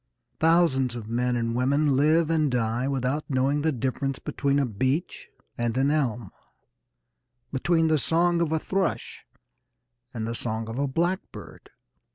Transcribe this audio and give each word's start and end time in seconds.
Thousands 0.39 0.95
of 0.95 1.07
men 1.07 1.35
and 1.35 1.53
women 1.53 1.95
live 1.95 2.31
and 2.31 2.49
die 2.49 2.87
without 2.87 3.23
knowing 3.29 3.61
the 3.61 3.71
difference 3.71 4.17
between 4.17 4.57
a 4.57 4.65
beech 4.65 5.29
and 5.59 5.77
an 5.77 5.91
elm, 5.91 6.31
between 7.53 7.87
the 7.87 7.99
song 7.99 8.41
of 8.41 8.51
a 8.51 8.57
thrush 8.57 9.27
and 10.11 10.27
the 10.27 10.33
song 10.33 10.67
of 10.67 10.79
a 10.79 10.87
blackbird. 10.87 11.69